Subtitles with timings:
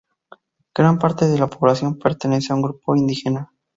[0.73, 3.51] Gran parte de la población pertenece a un grupo indígena.